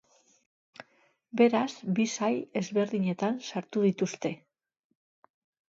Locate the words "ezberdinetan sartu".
2.63-3.87